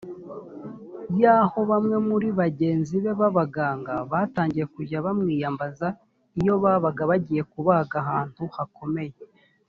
[1.21, 5.87] yaho bamwe muri bagenzi be b abaganga batangiye kujya bamwiyambaza
[6.39, 9.15] iyo babaga bagiye kubaga ahantu hakomeye